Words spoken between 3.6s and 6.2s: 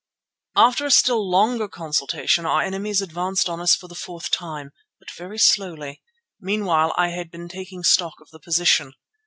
us for the fourth time, but very slowly.